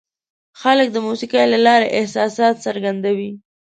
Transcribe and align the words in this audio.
خلک 0.61 0.87
د 0.91 0.97
موسیقۍ 1.07 1.45
له 1.53 1.59
لارې 1.65 1.93
احساسات 1.99 2.55
څرګندوي. 2.65 3.31